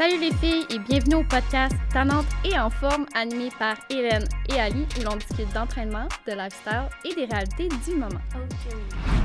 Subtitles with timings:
[0.00, 4.58] Salut les filles et bienvenue au podcast Tannante et en forme animé par Hélène et
[4.58, 8.22] Ali où l'on discute d'entraînement, de lifestyle et des réalités du moment.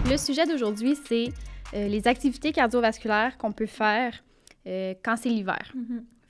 [0.10, 1.30] Le sujet d'aujourd'hui, c'est
[1.74, 4.22] euh, les activités cardiovasculaires qu'on peut faire
[4.68, 5.74] euh, quand c'est l'hiver.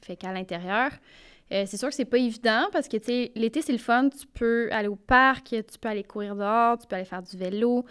[0.04, 0.92] Fait qu'à l'intérieur,
[1.52, 2.98] euh, c'est sûr que c'est pas évident parce que,
[3.36, 4.10] l'été, c'est le fun.
[4.10, 7.36] Tu peux aller au parc, tu peux aller courir dehors, tu peux aller faire du
[7.36, 7.84] vélo.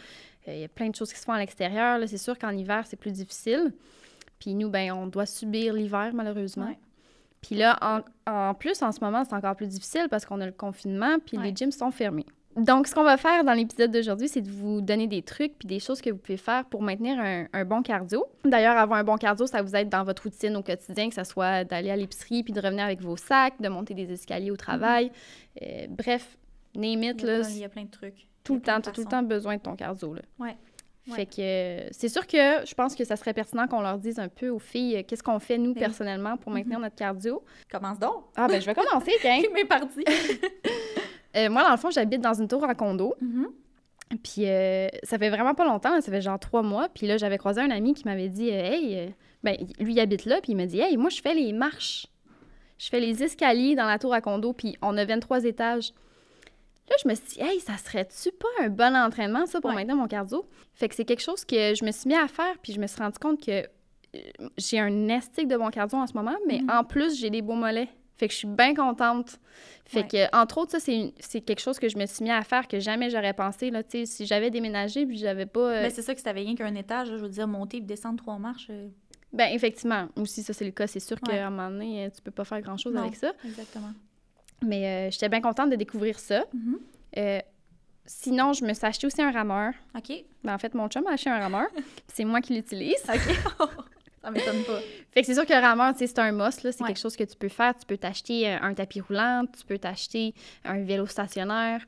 [0.46, 1.98] Il y a plein de choses qui se font à l'extérieur.
[2.06, 3.72] C'est sûr qu'en hiver, c'est plus difficile.
[4.44, 6.66] Puis nous, ben, on doit subir l'hiver, malheureusement.
[6.66, 6.78] Ouais.
[7.40, 8.00] Puis là, en,
[8.30, 11.38] en plus, en ce moment, c'est encore plus difficile parce qu'on a le confinement, puis
[11.38, 11.44] Ouais.
[11.44, 12.26] les gyms sont fermés.
[12.56, 15.66] Donc, ce qu'on va faire dans l'épisode d'aujourd'hui, c'est de vous donner des trucs puis
[15.66, 18.26] des choses que vous pouvez faire pour maintenir un, un bon cardio.
[18.44, 21.24] D'ailleurs, avoir un bon cardio, ça vous aide dans votre routine au quotidien, que ce
[21.24, 24.56] soit d'aller à l'épicerie puis de revenir avec vos sacs, de monter des escaliers au
[24.56, 25.10] travail.
[25.62, 26.36] Euh, bref,
[26.76, 28.28] name it, Il y, a là, plein, il y a plein de trucs.
[28.44, 30.22] tout le temps, tu as tout le temps besoin de ton cardio, là.
[30.38, 30.56] Ouais.
[31.06, 31.16] Ouais.
[31.16, 34.18] Fait que euh, c'est sûr que je pense que ça serait pertinent qu'on leur dise
[34.18, 37.42] un peu aux filles euh, qu'est-ce qu'on fait, nous, Ben personnellement, pour maintenir notre cardio.
[37.70, 38.24] Commence donc.
[38.36, 39.42] Ah, ben je vais commencer, tiens.
[39.52, 40.04] Mais parti.
[41.36, 43.14] Euh, moi, dans le fond, j'habite dans une tour en condo.
[43.20, 43.48] Mhm.
[44.22, 46.88] Puis euh, ça fait vraiment pas longtemps, là, ça fait genre trois mois.
[46.88, 50.26] Puis là, j'avais croisé un ami qui m'avait dit euh, Hey, ben, lui, il habite
[50.26, 50.40] là.
[50.40, 52.06] Puis il m'a dit Hey, moi, je fais les marches.
[52.78, 54.52] Je fais les escaliers dans la tour à condo.
[54.52, 55.92] Puis on a 23 étages.
[56.88, 59.76] Là, je me suis dit Hey, ça serait-tu pas un bon entraînement, ça, pour Ouais.
[59.76, 60.44] maintenir mon cardio?
[60.74, 62.56] Fait que c'est quelque chose que je me suis mis à faire.
[62.62, 64.18] Puis je me suis rendu compte que euh,
[64.58, 66.36] j'ai un estique de bon cardio en ce moment.
[66.46, 66.70] Mais Mhm.
[66.70, 67.88] en plus, j'ai des beaux mollets.
[68.16, 69.40] Fait que je suis bien contente.
[69.86, 70.28] Fait Ouais.
[70.30, 72.78] que, entre autres, ça, c'est quelque chose que je me suis mis à faire que
[72.78, 73.70] jamais j'aurais pensé.
[73.70, 75.60] Là, si j'avais déménagé puis j'avais pas.
[75.60, 77.78] euh, Ben, c'est ça que si t'avais rien qu'un étage, là, je veux dire, monter
[77.78, 78.68] et descendre trois marches.
[78.70, 78.86] euh,
[79.32, 80.86] ben, effectivement, aussi, ça, c'est le cas.
[80.86, 81.34] C'est sûr Ouais.
[81.34, 83.32] qu'à un moment donné, euh, tu peux pas faire grand-chose avec ça.
[83.44, 83.90] Exactement.
[84.64, 86.44] Mais euh, j'étais bien contente de découvrir ça.
[86.52, 86.78] Mhm.
[87.18, 87.40] Euh,
[88.06, 89.72] sinon, je me suis acheté aussi un rameur.
[89.96, 90.12] OK.
[90.42, 91.68] Ben, en fait, mon chum a acheté un rameur.
[92.12, 93.02] c'est moi qui l'utilise.
[93.08, 93.68] OK.
[94.22, 94.80] ça m'étonne pas.
[95.12, 96.60] Fait que c'est sûr que le rameur, c'est un must.
[96.60, 96.88] C'est Ouais.
[96.88, 97.74] quelque chose que tu peux faire.
[97.78, 101.82] Tu peux t'acheter euh, un tapis roulant, tu peux t'acheter un vélo stationnaire.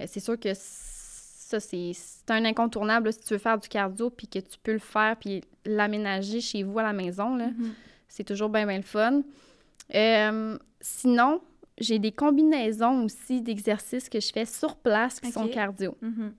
[0.00, 3.68] Euh, c'est sûr que ça, c'est c'est un incontournable là, si tu veux faire du
[3.68, 7.48] cardio puis que tu peux le faire puis l'aménager chez vous à la maison, là.
[7.48, 7.74] Mhm.
[8.08, 9.22] C'est toujours bien, bien le fun.
[10.80, 11.40] Sinon,
[11.82, 15.96] j'ai des combinaisons aussi d'exercices que je fais sur place qui sont cardio.
[16.00, 16.32] Mhm.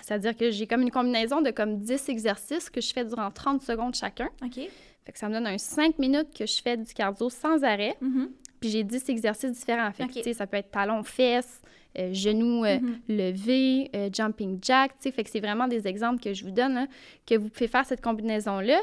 [0.00, 3.62] C'est-à-dire que j'ai comme une combinaison de comme 10 exercices que je fais durant 30
[3.62, 4.28] secondes chacun.
[4.44, 4.54] OK.
[5.04, 7.96] Fait que ça me donne un 5 minutes que je fais du cardio sans arrêt.
[8.00, 8.30] Mhm.
[8.60, 9.90] Puis j'ai 10 exercices différents.
[9.92, 10.14] Fait que, Ok.
[10.18, 11.60] tu sais, ça peut être talons, fesses,
[11.98, 13.00] euh, genoux euh, Mhm.
[13.08, 14.92] levés, euh, jumping jack.
[15.00, 16.86] Fait que c'est vraiment des exemples que je vous donne, là,
[17.26, 18.80] que vous pouvez faire cette combinaison-là.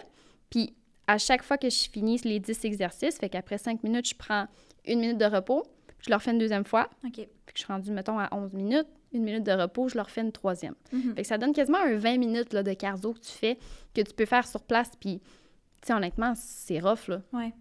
[0.50, 0.74] Puis
[1.08, 4.47] à chaque fois que je finis les 10 exercices, fait qu'après 5 minutes, je prends
[4.86, 5.64] une minute de repos.
[6.02, 6.90] Je le refais une deuxième fois.
[7.06, 7.14] OK.
[7.14, 8.88] Puis que je suis rendue, mettons, à 11 minutes.
[9.12, 10.76] Une minute de repos, je le refais une troisième.
[10.92, 11.16] Mhm.
[11.16, 13.58] Fait que ça donne quasiment un 20 minutes là, de cardio que tu fais,
[13.94, 14.92] que tu peux faire sur place.
[15.00, 17.22] Puis, tu sais, honnêtement, c'est rough, là.
[17.34, 17.52] Ouais.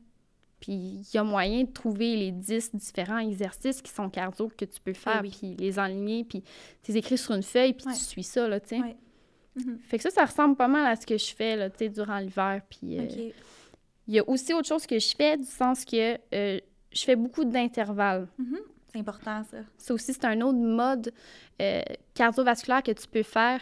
[0.61, 4.65] Puis, il y a moyen de trouver les 10 différents exercices qui sont cardio que
[4.67, 5.31] tu peux faire, oui.
[5.39, 6.43] puis les enligner, puis
[6.83, 7.95] tu les écris sur une feuille, puis Ouais.
[7.95, 8.81] tu suis ça, là, tu sais.
[8.81, 8.97] Ouais.
[9.55, 9.79] Mhm.
[9.85, 11.89] Fait que ça, ça ressemble pas mal à ce que je fais, là, tu sais,
[11.89, 12.61] durant l'hiver.
[12.69, 13.31] Puis, euh,
[14.07, 16.61] il y a aussi autre chose que je fais, du sens que euh,
[16.99, 18.27] je fais beaucoup d'intervalles.
[18.39, 18.59] Mhm.
[18.93, 19.59] C'est important, ça.
[19.77, 21.13] Ça aussi, c'est un autre mode
[21.61, 21.83] euh,
[22.15, 23.61] cardiovasculaire que tu peux faire.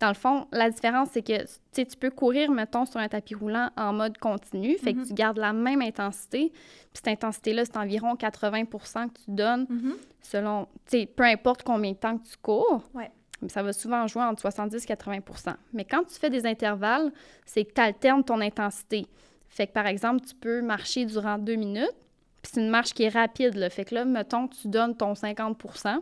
[0.00, 3.68] Dans le fond, la différence, c'est que tu peux courir, mettons, sur un tapis roulant
[3.76, 5.06] en mode continu, fait que Mhm.
[5.06, 6.50] tu gardes la même intensité.
[6.50, 9.94] Puis cette intensité-là, c'est environ 80% que tu donnes Mhm.
[10.22, 10.68] selon,
[11.16, 12.82] peu importe combien de temps que tu cours.
[12.94, 13.10] Ouais.
[13.42, 17.10] Mais ça va souvent jouer entre 70 et 80% Mais quand tu fais des intervalles,
[17.46, 19.06] c'est que tu alternes ton intensité.
[19.48, 21.94] Fait que, par exemple, tu peux marcher durant deux minutes,
[22.42, 23.54] puis c'est une marche qui est rapide.
[23.54, 23.68] Là.
[23.70, 26.00] Fait que là, mettons, tu donnes ton 50%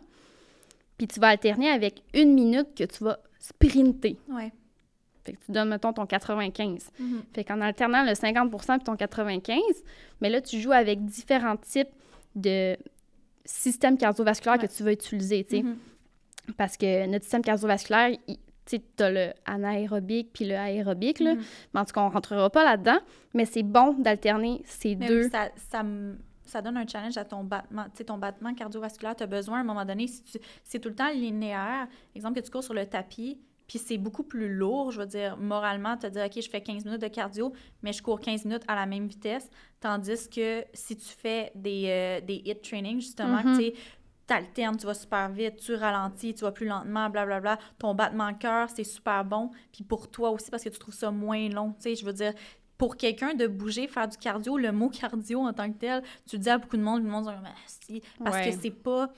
[0.97, 4.19] puis tu vas alterner avec une minute que tu vas sprinter.
[4.28, 4.53] Ouais.
[5.25, 6.91] Fait que tu donnes, mettons, ton 95.
[6.99, 7.22] Mhm.
[7.34, 9.60] Fait qu'en alternant le 50% puis ton 95,
[10.21, 11.88] mais là, tu joues avec différents types
[12.34, 12.76] de
[13.44, 14.66] systèmes cardiovasculaires Ouais.
[14.69, 15.62] que tu vas utiliser, tu sais.
[15.62, 15.76] Mhm.
[16.56, 21.34] Parce que notre système cardiovasculaire, il- tu sais, t'as le anaérobique puis le aérobique, là.
[21.34, 21.43] Mhm.
[21.75, 22.99] Mais en tout cas, on rentrera pas là-dedans.
[23.34, 25.29] Mais c'est bon d'alterner ces Mais deux.
[25.31, 26.17] ça, ça, me-
[26.50, 27.85] ça donne un challenge à ton battement.
[27.85, 30.23] Tu sais, ton battement cardiovasculaire, tu as besoin à un moment donné, si
[30.65, 34.23] c'est tout le temps linéaire, exemple que tu cours sur le tapis, puis c'est beaucoup
[34.23, 37.53] plus lourd, je veux dire, moralement, te dire, OK, je fais 15 minutes de cardio,
[37.83, 39.50] mais je cours 15 minutes à la même vitesse,
[39.81, 43.59] tandis que si tu fais des, euh, des hit training, justement, Mhm.
[43.59, 43.73] tu
[44.27, 47.59] t'alternes, tu vas super vite, tu ralentis, tu vas plus lentement, blablabla.
[47.79, 49.51] Ton battement de cœur, c'est super bon.
[49.73, 51.73] Puis pour toi aussi, parce que tu trouves ça moins long.
[51.73, 52.33] Tu sais, je veux dire,
[52.79, 56.37] pour quelqu'un de bouger, faire du cardio, le mot cardio en tant que tel, tu
[56.37, 58.51] le dis à beaucoup de monde, le monde dit Ah, si, parce Ouais.
[58.53, 59.11] que c'est pas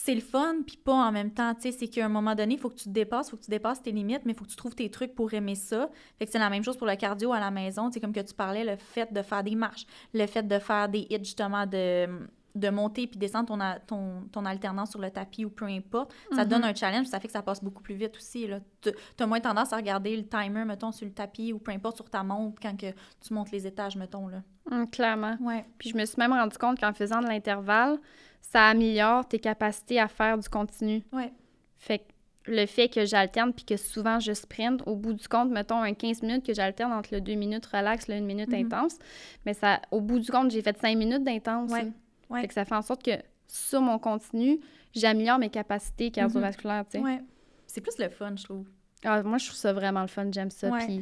[0.00, 1.52] c'est le fun, puis pas en même temps.
[1.56, 3.36] Tu sais, c'est qu'à un moment donné, il faut que tu te dépasses, il faut
[3.36, 5.56] que tu dépasses tes limites, mais il faut que tu trouves tes trucs pour aimer
[5.56, 5.90] ça.
[6.20, 7.88] Fait que c'est la même chose pour le cardio à la maison.
[7.90, 10.58] Tu sais, comme que tu parlais, le fait de faire des marches, le fait de
[10.60, 12.06] faire des hits, justement, de
[12.54, 16.44] de monter puis descendre ton, ton, ton, alternance sur le tapis ou peu importe, ça
[16.44, 16.68] te donne Mhm.
[16.68, 18.48] un challenge, ça fait que ça passe beaucoup plus vite aussi.
[18.82, 18.90] Tu
[19.22, 22.08] as moins tendance à regarder le timer, mettons, sur le tapis ou peu importe sur
[22.10, 24.26] ta montre quand que tu montes les étages, mettons.
[24.28, 24.42] Là.
[24.70, 25.36] Hum, clairement.
[25.40, 25.64] Ouais.
[25.78, 27.98] Puis je me suis même rendu compte qu'en faisant de l'intervalle,
[28.40, 31.02] ça améliore tes capacités à faire du continu.
[31.12, 31.32] Ouais.
[31.76, 32.04] Fait que
[32.50, 35.92] le fait que j'alterne puis que souvent je sprint, au bout du compte, mettons un
[35.92, 38.64] 15 minutes que j'alterne entre le 2 minutes relax, le 1 minute Mhm.
[38.66, 38.98] intense,
[39.44, 41.70] mais ça, au bout du compte, j'ai fait 5 minutes d'intense.
[41.70, 41.92] Ouais.
[42.30, 42.42] Ouais.
[42.42, 43.12] Fait que ça fait en sorte que
[43.46, 44.60] sur mon continu,
[44.94, 47.04] j'améliore mes capacités cardiovasculaires, tu sais.
[47.04, 47.20] Ouais.
[47.66, 48.66] C'est plus le fun, je trouve.
[49.04, 50.70] Ah, moi, je trouve ça vraiment le fun, j'aime ça.
[50.70, 50.98] Puis,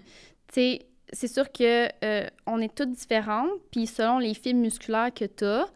[0.49, 5.13] tu sais, c'est sûr que euh, on est toutes différentes, puis selon les fibres musculaires
[5.15, 5.67] que tu as,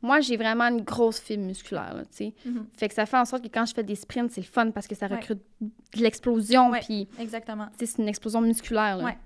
[0.00, 2.34] moi, j'ai vraiment une grosse fibre musculaire, tu sais.
[2.44, 2.66] Mhm.
[2.76, 4.70] Fait que ça fait en sorte que quand je fais des sprints, c'est le fun
[4.72, 5.16] parce que ça Ouais.
[5.16, 6.80] recrute de l'explosion, Ouais.
[6.80, 7.66] puis, Exactement.
[7.78, 9.04] tu sais, c'est une explosion musculaire, là.
[9.04, 9.18] Ouais.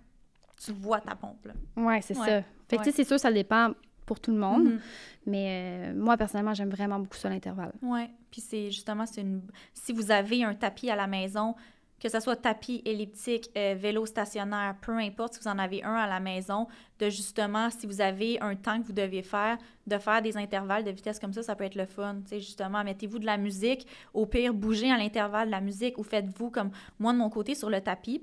[0.62, 1.52] Tu vois ta pompe, là.
[1.76, 2.42] Ouais, c'est ça.
[2.68, 3.70] Fait que, tu sais, c'est sûr, ça dépend
[4.06, 4.80] pour tout le monde, Mhm.
[5.26, 7.72] mais euh, moi, personnellement, j'aime vraiment beaucoup ça, l'intervalle.
[7.82, 8.08] Ouais.
[8.30, 9.42] Puis c'est justement, c'est une.
[9.74, 11.54] Si vous avez un tapis à la maison,
[11.98, 15.94] que ce soit tapis elliptique, euh, vélo stationnaire, peu importe, si vous en avez un
[15.94, 16.68] à la maison,
[16.98, 19.56] de justement, si vous avez un temps que vous devez faire,
[19.86, 22.16] de faire des intervalles de vitesse comme ça, ça peut être le fun.
[22.22, 25.96] Tu sais, justement, mettez-vous de la musique, au pire, bougez à l'intervalle de la musique
[25.98, 28.22] ou faites-vous comme moi de mon côté sur le tapis.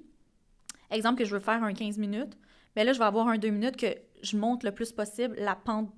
[0.91, 2.37] Exemple que je veux faire un 15 minutes,
[2.75, 3.87] bien là, je vais avoir un 2 minutes que
[4.23, 5.91] je monte le plus possible la pente,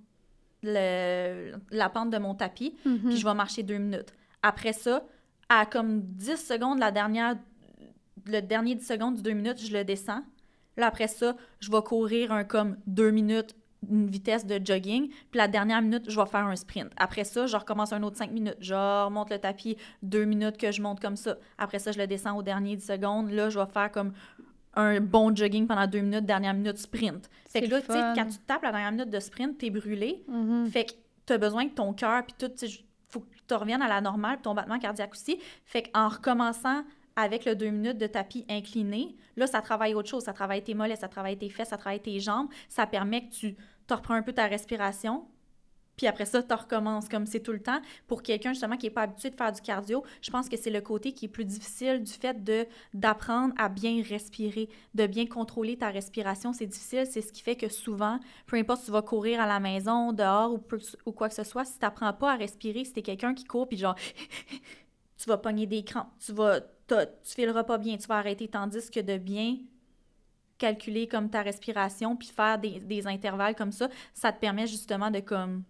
[0.64, 4.14] le- la pente de mon tapis puis je vais marcher deux minutes.
[4.42, 5.04] Après ça,
[5.50, 7.36] à comme 10 secondes, la dernière,
[8.26, 10.24] le dernier 10 secondes du deux minutes, je le descends.
[10.78, 13.56] Là, après ça, je vais courir un comme deux minutes,
[13.90, 15.08] une vitesse de jogging.
[15.10, 16.92] Puis la dernière minute, je vais faire un sprint.
[16.98, 18.58] Après ça, je recommence un autre 5 minutes.
[18.60, 21.38] Je remonte le tapis, deux minutes que je monte comme ça.
[21.58, 23.30] Après ça, je le descends au dernier 10 secondes.
[23.30, 24.12] Là, je vais faire comme
[24.76, 27.30] un bon jogging pendant deux minutes, dernière minute sprint.
[27.50, 30.24] Fait que là, tu sais, quand tu tapes la dernière minute de sprint, t'es brûlé.
[30.28, 30.68] Mhm.
[30.68, 30.94] Fait que
[31.26, 32.52] t'as besoin que ton cœur, puis tout,
[33.10, 35.40] faut que tu reviennes à la normale, puis ton battement cardiaque aussi.
[35.66, 36.84] Fait qu'en recommençant
[37.16, 40.24] avec le deux minutes de tapis incliné, là, ça travaille autre chose.
[40.24, 42.50] Ça travaille tes mollets, ça travaille tes fesses, ça travaille tes jambes.
[42.68, 43.56] Ça permet que tu
[43.88, 45.26] te reprends un peu ta respiration.
[45.98, 47.80] Puis après ça, tu recommences comme c'est tout le temps.
[48.08, 50.70] Pour quelqu'un, justement, qui n'est pas habitué de faire du cardio, je pense que c'est
[50.70, 55.26] le côté qui est plus difficile du fait de d'apprendre à bien respirer, de bien
[55.26, 56.54] contrôler ta respiration.
[56.54, 57.06] C'est difficile.
[57.10, 60.12] C'est ce qui fait que souvent, peu importe si tu vas courir à la maison,
[60.12, 60.54] dehors
[61.06, 63.34] ou, quoi que ce soit, si tu n'apprends pas à respirer, si tu es quelqu'un
[63.34, 63.96] qui court, puis genre,
[65.18, 68.48] tu vas pogner des crampes, tu vas, tu fileras pas bien, tu vas arrêter.
[68.48, 69.58] Tandis que de bien
[70.58, 75.12] calculer comme ta respiration, puis faire des, des intervalles comme ça, ça te permet justement
[75.12, 75.64] de comme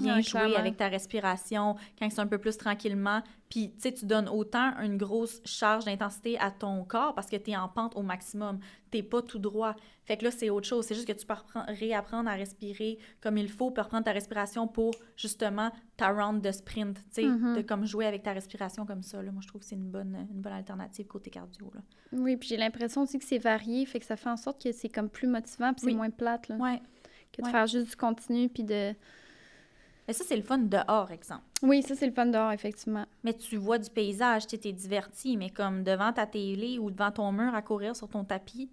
[0.00, 3.22] bien Ouais, jouer avec ta respiration quand c'est un peu plus tranquillement.
[3.48, 7.36] Puis, tu sais, tu donnes autant une grosse charge d'intensité à ton corps parce que
[7.36, 8.58] tu es en pente au maximum.
[8.90, 9.74] T'es pas tout droit.
[10.04, 10.84] Fait que là, c'est autre chose.
[10.84, 11.34] C'est juste que tu peux
[11.68, 16.50] réapprendre à respirer comme il faut, puis reprendre ta respiration pour, justement, ta round de
[16.52, 16.96] sprint.
[16.98, 17.56] Tu sais, Mhm.
[17.56, 19.22] de comme jouer avec ta respiration comme ça.
[19.22, 19.32] Là.
[19.32, 21.70] Moi, je trouve que c'est une bonne, une bonne alternative côté cardio.
[21.74, 21.80] Là.
[22.12, 24.72] Oui, puis j'ai l'impression aussi que c'est varié, fait que ça fait en sorte que
[24.72, 25.94] c'est comme plus motivant, puis c'est Oui.
[25.94, 26.82] moins plate, là, Ouais.
[27.32, 27.52] que de ouais.
[27.52, 28.94] faire juste du continu, puis de...
[30.08, 31.42] Mais ça, c'est le fun dehors, exemple.
[31.62, 33.04] Oui, ça, c'est le fun dehors, effectivement.
[33.24, 37.10] Mais tu vois du paysage, tu es diverti, mais comme devant ta télé ou devant
[37.12, 38.70] ton mur à courir sur ton tapis,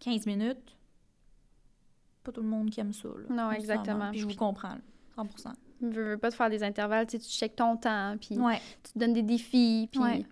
[0.00, 0.76] 15 minutes,
[2.24, 3.08] pas tout le monde qui aime ça.
[3.08, 4.10] Là, Non, exactement.
[4.10, 4.80] Puis je vous comprends, là,
[5.36, 8.60] 100 Je veux, veux pas te faire des intervalles, tu checkes ton temps, puis Ouais.
[8.82, 10.00] tu te donnes des défis, puis...
[10.00, 10.24] Ouais.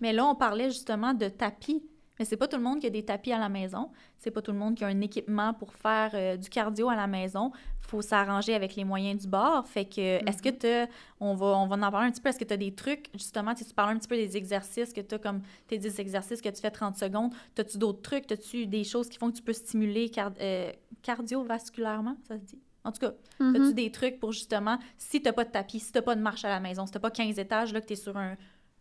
[0.00, 1.82] Mais là, on parlait justement de tapis.
[2.18, 3.90] Mais c'est pas tout le monde qui a des tapis à la maison.
[4.18, 6.96] C'est pas tout le monde qui a un équipement pour faire euh, du cardio à
[6.96, 7.52] la maison.
[7.80, 9.66] faut s'arranger avec les moyens du bord.
[9.66, 12.38] Fait que, est-ce que tu on va, on va en parler un petit peu, est-ce
[12.38, 15.00] que tu as des trucs, justement, tu tu parles un petit peu des exercices que
[15.00, 17.32] tu as comme tes 10 exercices que tu fais 30 secondes.
[17.58, 18.30] As-tu d'autres trucs?
[18.30, 20.70] As-tu des choses qui font que tu peux stimuler car- euh,
[21.02, 22.58] cardiovasculairement, ça se dit?
[22.84, 23.56] En tout cas, Mhm.
[23.56, 26.44] As-tu des trucs pour justement, si t'as pas de tapis, si t'as pas de marche
[26.44, 28.36] à la maison, si t'as pas 15 étages, là, que t'es sur un,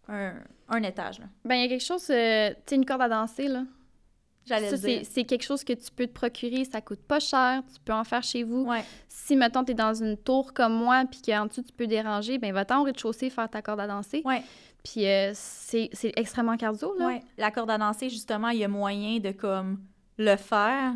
[0.10, 0.34] un,
[0.70, 1.26] un étage, là.
[1.46, 3.64] Ben, il y a quelque chose, euh, tu sais, une corde à danser, là.
[4.46, 5.02] J'allais Ça, dire.
[5.04, 8.06] c'est quelque chose que tu peux te procurer, ça coûte pas cher, tu peux en
[8.06, 8.64] faire chez vous.
[8.64, 11.86] Ouais, Si, mettons, tu es dans une tour comme moi, puis qu'en dessous, tu peux
[11.88, 14.22] déranger, ben va-t'en au rez-de-chaussée faire ta corde à danser.
[14.24, 14.42] ouais,
[14.86, 17.08] Puis euh, c'est c'est extrêmement cardio, là.
[17.08, 17.22] ouais.
[17.38, 19.82] La corde à danser, justement, il y a moyen de, comme,
[20.18, 20.94] le faire,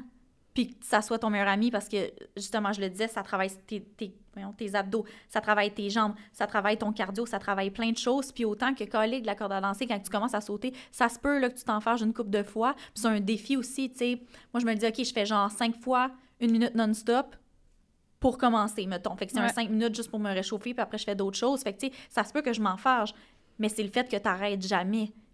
[0.54, 3.52] puis que ça soit ton meilleur ami, parce que, justement, je le disais, ça travaille
[3.68, 7.72] tes, tes, voyons, tes abdos, ça travaille tes jambes, ça travaille ton cardio, ça travaille
[7.72, 10.34] plein de choses, puis autant que coller de la corde à danser, quand tu commences
[10.34, 13.02] à sauter, ça se peut, là, que tu t'en fasses une coupe de fois, puis
[13.02, 14.22] c'est un défi aussi, tu sais.
[14.54, 17.36] Moi, je me dis, OK, je fais genre cinq fois, une minute non-stop,
[18.20, 19.16] pour commencer, mettons.
[19.16, 21.40] Fait que c'est un 5 minutes juste pour me réchauffer, puis après, je fais d'autres
[21.40, 21.64] choses.
[21.64, 23.14] Fait que, tu sais, ça se peut que je m'en fâche,
[23.58, 24.28] mais c'est le fait que tu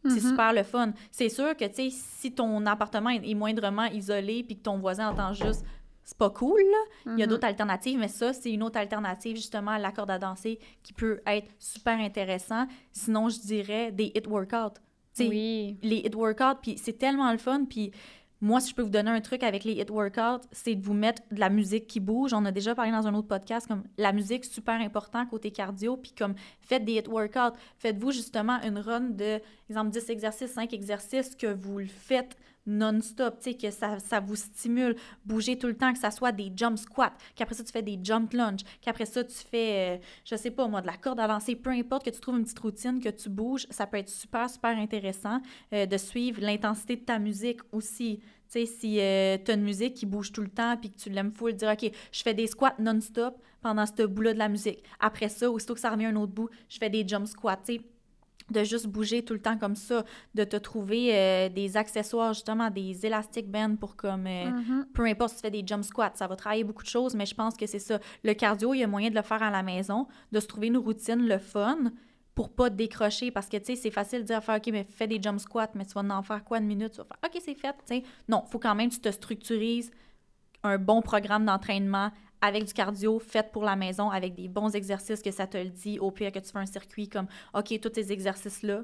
[0.04, 0.30] C'est mm-hmm.
[0.30, 0.94] super le fun.
[1.12, 5.10] C'est sûr que, tu sais, si ton appartement est moindrement isolé, puis que ton voisin
[5.10, 5.66] entend juste
[6.08, 6.78] c'est pas cool, là.
[7.06, 7.30] Il y a mm-hmm.
[7.30, 10.94] d'autres alternatives, mais ça, c'est une autre alternative, justement, à la corde à danser qui
[10.94, 12.66] peut être super intéressant.
[12.94, 14.80] Sinon, je dirais des hit workouts.
[15.20, 15.78] oui.
[15.84, 17.92] Les hit workouts, puis c'est tellement le fun, puis
[18.40, 20.94] moi, si je peux vous donner un truc avec les hit workouts, c'est de vous
[20.94, 22.34] mettre de la musique qui bouge.
[22.34, 25.98] On a déjà parlé dans un autre podcast, comme la musique, super important côté cardio.
[25.98, 27.58] Puis comme, faites des hit workouts.
[27.78, 33.40] Faites-vous justement une run de, exemple, 10 exercices, 5 exercices que vous le faites non-stop,
[33.40, 34.96] tu sais, que ça, ça, vous stimule.
[35.26, 38.00] Bouger tout le temps, que ça soit des jump squats, qu'après ça, tu fais des
[38.02, 41.28] jump lunge, qu'après ça, tu fais, euh, je sais pas moi, de la corde à
[41.28, 44.10] lancer, peu importe, que tu trouves une petite routine, que tu bouges, ça peut être
[44.10, 45.42] super, super intéressant
[45.74, 48.20] euh, de suivre l'intensité de ta musique aussi.
[48.20, 48.26] Tu
[48.60, 51.10] sais, si euh, tu as une musique qui bouge tout le temps puis que tu
[51.10, 54.84] l'aimes full, dire OK, je fais des squats non-stop pendant ce bout-là de la musique.
[55.00, 57.60] Après ça, aussitôt que ça revient un autre bout, je fais des jump squats.
[58.52, 60.04] De juste bouger tout le temps comme ça,
[60.36, 64.86] de te trouver euh, des accessoires, justement, des élastiques bands pour comme, euh, mm-hmm.
[64.94, 67.26] peu importe si tu fais des jump squats, ça va travailler beaucoup de choses, mais
[67.26, 68.00] je pense que c'est ça.
[68.24, 70.68] Le cardio, il y a moyen de le faire à la maison, de se trouver
[70.68, 71.92] une routine, le fun,
[72.36, 74.86] pour pas te décrocher, parce que, tu sais, c'est facile de dire, faire, OK, mais
[74.90, 76.92] fais des jump squats, mais tu vas en faire quoi une minute?
[76.92, 78.04] Tu vas faire, OK, c'est fait, tu sais.
[78.30, 79.92] Non, faut quand même que tu te structurises
[80.64, 82.12] un bon programme d'entraînement
[82.42, 85.70] avec du cardio fait pour la maison, avec des bons exercices que ça te le
[85.70, 88.84] dit, au pire que tu fais un circuit comme, OK, tous ces exercices-là,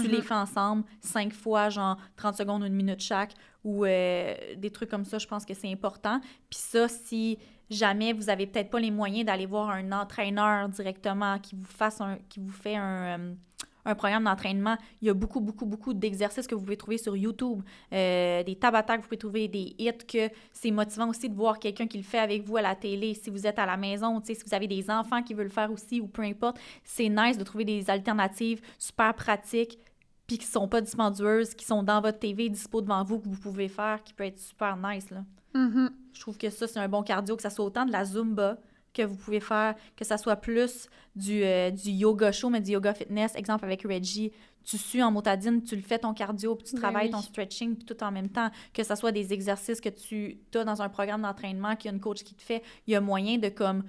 [0.00, 0.22] tu les mhm.
[0.22, 4.88] fais ensemble, cinq fois, genre 30 secondes ou une minute chaque, ou euh, des trucs
[4.88, 6.20] comme ça, je pense que c'est important.
[6.48, 7.38] Puis ça, si
[7.70, 12.00] jamais vous avez peut-être pas les moyens d'aller voir un entraîneur directement qui vous fasse
[12.00, 13.18] un, qui vous fait un...
[13.18, 13.34] Euh,
[13.84, 14.76] un programme d'entraînement.
[15.00, 17.62] Il y a beaucoup, beaucoup, beaucoup d'exercices que vous pouvez trouver sur YouTube,
[17.92, 21.58] euh, des tabata que vous pouvez trouver, des hits que c'est motivant aussi de voir
[21.58, 23.14] quelqu'un qui le fait avec vous à la télé.
[23.14, 25.70] Si vous êtes à la maison, si vous avez des enfants qui veulent le faire
[25.72, 29.78] aussi ou peu importe, c'est nice de trouver des alternatives super pratiques
[30.26, 33.38] puis qui sont pas dispendieuses, qui sont dans votre TV, dispo devant vous, que vous
[33.38, 35.10] pouvez faire, qui peut être super nice.
[35.10, 35.24] Là.
[35.54, 35.90] Mm-hmm.
[36.12, 38.58] Je trouve que ça, c'est un bon cardio, que ça soit autant de la Zumba,
[38.92, 42.72] que vous pouvez faire, que ça soit plus du, euh, du yoga show, mais du
[42.72, 43.34] yoga fitness.
[43.34, 44.32] Exemple avec Reggie,
[44.64, 47.76] tu suis en motadine, tu le fais ton cardio, puis tu ben travailles ton stretching,
[47.76, 48.50] puis tout en même temps.
[48.72, 51.94] Que ça soit des exercices que tu as dans un programme d'entraînement, qu'il y a
[51.94, 53.84] une coach qui te fait, il y a moyen de comme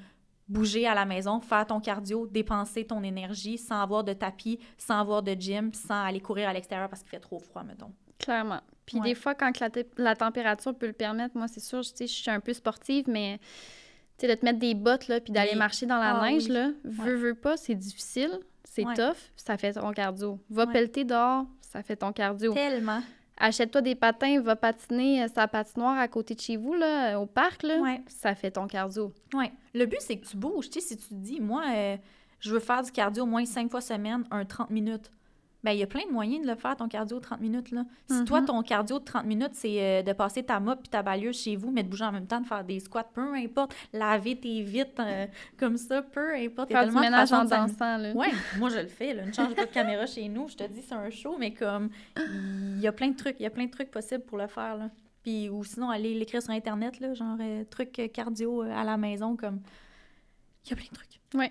[0.48, 5.00] bouger à la maison, faire ton cardio, dépenser ton énergie sans avoir de tapis, sans
[5.00, 7.91] avoir de gym, sans aller courir à l'extérieur parce qu'il fait trop froid, mettons.
[8.19, 8.62] Clairement.
[8.86, 12.29] Puis des fois, quand la, la température peut le permettre, moi, c'est sûr, je suis
[12.29, 13.39] un peu sportive, mais
[14.17, 16.72] sais, de te mettre des bottes, là, puis d'aller marcher dans la ah neige, là,
[16.84, 20.39] veux, veux pas, c'est difficile, c'est tough, ça fait ton cardio.
[20.50, 22.53] Va pelleter dehors, ça fait ton cardio.
[22.53, 23.01] Tellement.
[23.38, 27.25] Achète-toi des patins, va patiner euh, sa patinoire à côté de chez vous, là, au
[27.25, 29.12] parc, là, ça fait ton cardio.
[29.34, 29.46] Oui.
[29.74, 30.70] Le but, c'est que tu bouges.
[30.70, 31.98] Tu sais, si tu te dis, moi, euh,
[32.39, 35.10] je veux faire du cardio au moins cinq fois semaine, un 30 minutes
[35.63, 37.72] ben, il y a plein de moyens de le faire, ton cardio de 30 minutes.
[37.72, 37.86] Là.
[38.10, 38.46] Si toi, mm-hmm.
[38.46, 41.55] ton cardio de 30 minutes, c'est euh, de passer ta mop puis ta balieuse chez
[41.55, 44.62] vous, mais de bouger en même temps, de faire des squats, peu importe, laver tes
[44.62, 45.25] vitres euh,
[45.58, 46.70] comme ça, peu importe.
[46.70, 48.12] Faire du ménage en dansant, là.
[48.13, 48.27] Oui,
[48.58, 49.13] moi, je le fais.
[49.13, 49.25] Là.
[49.25, 50.50] Ne change pas de caméra chez nous.
[50.50, 53.39] Je te dis, c'est un show, mais comme, il y a plein de trucs.
[53.39, 54.89] Il y a plein de trucs possibles pour le faire, là.
[55.24, 59.38] Puis, ou sinon, aller l'écrire sur Internet, là, genre, euh, trucs cardio à la maison,
[59.38, 59.62] comme...
[60.65, 61.22] Il y a plein de trucs.
[61.34, 61.46] Oui.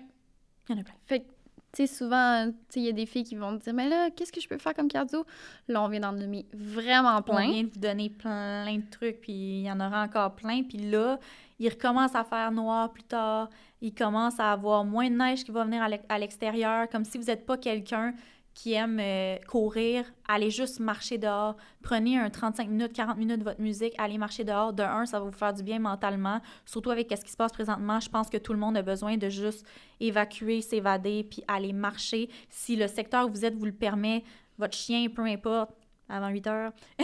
[0.69, 0.93] Il y en a plein.
[1.07, 1.25] Fait
[1.75, 4.39] tu sais, souvent, il y a des filles qui vont dire, mais là, qu'est-ce que
[4.39, 5.25] je peux faire comme cardio?
[5.67, 7.47] Là, on vient d'en nommer vraiment plein.
[7.47, 10.61] On vient de vous donner plein de trucs, puis il y en aura encore plein.
[10.61, 11.19] Puis là,
[11.57, 13.49] il recommence à faire noir plus tard.
[13.81, 17.25] Il commence à avoir moins de neige qui va venir à l'extérieur, comme si vous
[17.25, 18.13] n'êtes pas quelqu'un
[18.53, 21.55] qui aiment euh, courir, allez juste marcher dehors.
[21.81, 24.73] Prenez un 35 minutes, 40 minutes de votre musique, allez marcher dehors.
[24.73, 26.39] De un, ça va vous faire du bien mentalement.
[26.65, 29.17] Surtout avec ce qui se passe présentement, je pense que tout le monde a besoin
[29.17, 29.65] de juste
[29.99, 32.29] évacuer, s'évader, puis aller marcher.
[32.49, 34.23] Si le secteur où vous êtes vous le permet,
[34.57, 35.71] votre chien, peu importe,
[36.09, 36.71] avant 8 heures,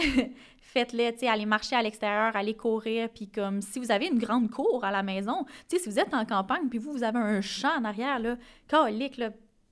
[0.60, 4.50] faites-le, tu allez marcher à l'extérieur, allez courir, puis comme si vous avez une grande
[4.50, 7.40] cour à la maison, tu si vous êtes en campagne, puis vous, vous avez un
[7.40, 8.36] champ en arrière, là,
[8.70, 9.30] là,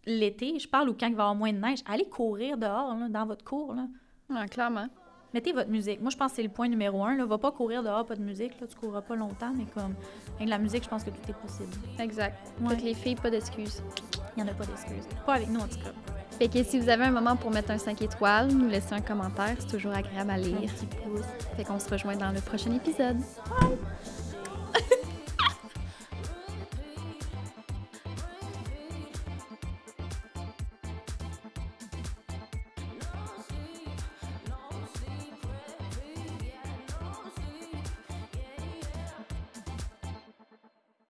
[0.09, 2.95] l'été, je parle, ou quand il va y avoir moins de neige, allez courir dehors,
[3.09, 3.75] dans votre cour.
[3.75, 3.87] Là.
[4.35, 4.87] Ah, clairement.
[5.35, 6.01] Mettez votre musique.
[6.01, 7.15] Moi, je pense que c'est le point numéro un.
[7.17, 7.27] Là.
[7.27, 8.59] Va pas courir dehors, pas de musique.
[8.61, 8.67] Là.
[8.67, 9.95] Tu courras pas longtemps, mais comme
[10.37, 11.73] avec la musique, je pense que tout est possible.
[11.99, 12.53] Exact.
[12.67, 13.83] Toutes les filles, pas d'excuses.
[14.37, 15.07] Il n'y en a pas d'excuses.
[15.27, 15.93] Pas avec nous, en tout cas.
[16.39, 19.01] Fait que si vous avez un moment pour mettre un 5 étoiles, nous laisser un
[19.01, 19.57] commentaire.
[19.59, 20.71] C'est toujours agréable à lire.
[21.57, 23.19] Fait qu'on se rejoint dans le prochain épisode.
[23.61, 23.77] Bye!